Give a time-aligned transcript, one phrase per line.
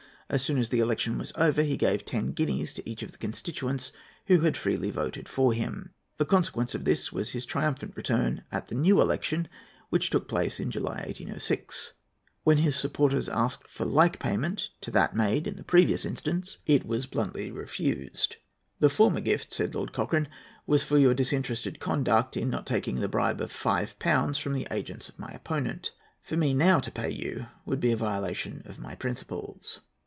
[0.33, 3.17] As soon as the election was over, he gave ten guineas to each of the
[3.17, 3.91] constituents
[4.27, 5.93] who had freely voted for him.
[6.15, 9.49] The consequence of this was his triumphant return at the new election,
[9.89, 11.95] which took place in July, 1806.
[12.45, 16.85] When his supporters asked for like payment to that made in the previous instance, it
[16.85, 18.37] was bluntly refused.
[18.79, 20.29] "The former gift," said Lord Cochrane,
[20.65, 24.65] "was for your disinterested conduct in not taking the bribe of five pounds from the
[24.71, 25.91] agents of my opponent.
[26.21, 29.81] For me now to pay you would be a violation of my principles."